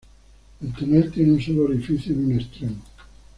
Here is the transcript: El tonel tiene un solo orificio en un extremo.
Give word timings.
El 0.61 0.73
tonel 0.73 1.11
tiene 1.11 1.33
un 1.33 1.41
solo 1.43 1.65
orificio 1.65 2.11
en 2.11 2.25
un 2.25 2.31
extremo. 2.39 2.81